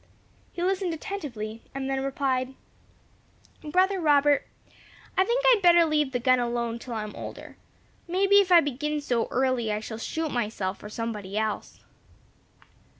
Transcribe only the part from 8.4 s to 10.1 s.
if I begin so early, I shall